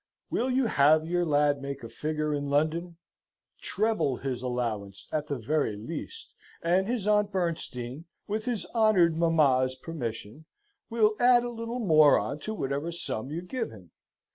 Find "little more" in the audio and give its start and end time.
11.51-12.17